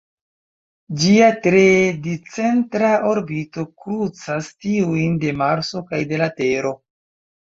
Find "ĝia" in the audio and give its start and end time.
1.01-1.25